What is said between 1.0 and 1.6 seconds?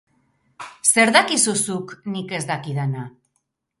dakizu